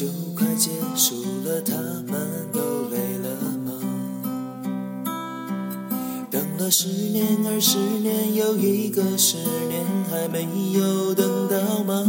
[0.00, 1.14] 就快结束
[1.44, 1.74] 了他
[2.10, 3.28] 们都累了
[3.66, 3.70] 吗？
[6.30, 9.36] 等了十年二十年有一个十
[9.68, 12.02] 年还没有等到吗？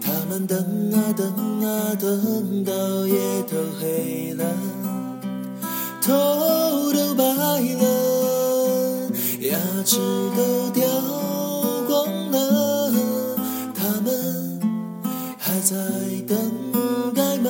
[0.00, 0.58] 他们等
[0.94, 1.30] 啊等
[1.60, 4.42] 啊等到夜都黑了。
[6.00, 9.10] 头都白了
[9.42, 9.98] 牙齿
[10.34, 10.88] 都掉
[15.62, 15.76] 在
[16.26, 16.36] 等
[17.14, 17.48] 待吗？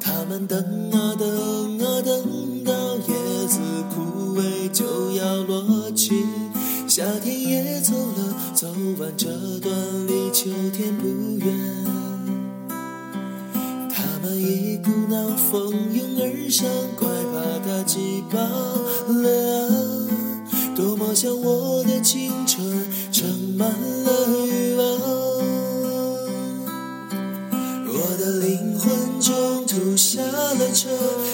[0.00, 0.58] 他们等
[0.90, 3.60] 啊等啊等到叶子
[3.94, 6.26] 枯萎就要落去，
[6.88, 8.66] 夏天也走了，走
[8.98, 9.28] 完这
[9.60, 9.72] 段
[10.08, 11.06] 离秋天不
[11.38, 11.54] 远。
[13.88, 16.68] 他们一股脑蜂拥而上，
[16.98, 19.45] 快把它挤爆了
[28.46, 30.88] 灵魂中途下了车，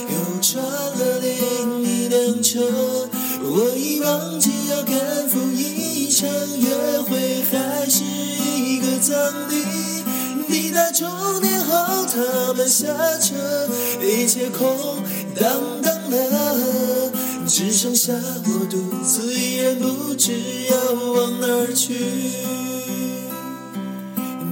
[0.09, 2.59] 又转了另一辆车。
[3.43, 6.27] 我已忘记要赶赴一场
[6.59, 6.71] 约
[7.03, 9.15] 会，还是一个葬
[9.51, 9.63] 礼。
[10.49, 11.07] 抵达终
[11.43, 12.87] 点后，他们下
[13.19, 13.69] 车，
[14.01, 14.75] 一切空
[15.39, 17.13] 荡荡了，
[17.47, 20.33] 只剩下我独自一人，不知
[20.71, 21.95] 要往哪儿去。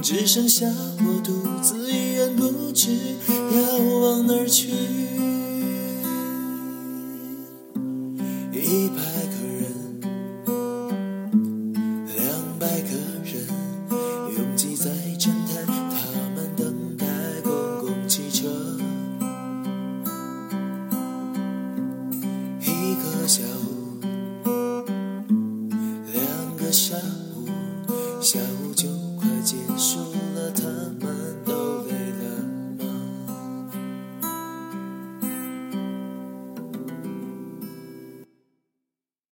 [0.03, 0.67] 只剩下
[0.99, 1.40] 我独，
[2.71, 5.30] 知要往哪儿去？